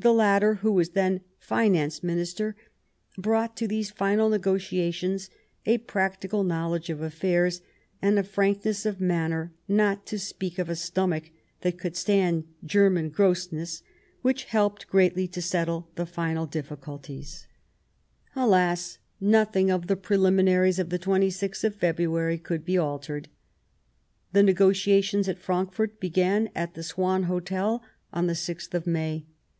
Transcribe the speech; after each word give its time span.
The 0.00 0.14
latter, 0.14 0.54
who 0.54 0.70
was 0.70 0.90
then 0.90 1.22
Finance 1.40 2.04
Minister, 2.04 2.54
brought 3.16 3.56
to 3.56 3.66
these 3.66 3.90
final 3.90 4.28
negotiations 4.28 5.28
a 5.66 5.78
practical 5.78 6.44
knowledge 6.44 6.88
of 6.88 7.00
affairs, 7.02 7.62
and 8.00 8.16
a 8.16 8.22
frankness 8.22 8.86
of 8.86 9.00
manner, 9.00 9.52
not 9.66 10.06
to 10.06 10.18
speak 10.20 10.60
of 10.60 10.68
a 10.68 10.76
stomach 10.76 11.32
that 11.62 11.78
could 11.80 11.96
stand 11.96 12.44
Germanic 12.64 13.12
grossness, 13.12 13.82
which 14.22 14.44
helped 14.44 14.86
greatly 14.86 15.26
to 15.26 15.42
settle 15.42 15.90
the 15.96 16.06
final 16.06 16.46
difficulties. 16.46 17.48
153 18.34 18.40
Bismarck 18.40 18.46
Alas! 18.46 18.98
nothing 19.48 19.68
of 19.72 19.88
the 19.88 19.96
Prehminaries 19.96 20.78
of 20.78 20.90
the 20.90 21.00
26th 21.00 21.64
of 21.64 21.74
February 21.74 22.38
could 22.38 22.64
be 22.64 22.78
altered. 22.78 23.26
The 24.32 24.44
negotiations 24.44 25.28
at 25.28 25.40
Frankfort 25.40 25.98
began 25.98 26.50
at 26.54 26.74
the 26.74 26.84
Swan 26.84 27.24
Hotel 27.24 27.82
on 28.12 28.28
the 28.28 28.34
6th 28.38 28.74
of 28.74 28.86
May. 28.86 29.26